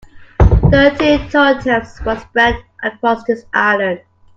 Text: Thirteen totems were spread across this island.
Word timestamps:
Thirteen 0.71 1.29
totems 1.29 2.01
were 2.03 2.15
spread 2.17 2.55
across 2.81 3.23
this 3.25 3.45
island. 3.53 3.99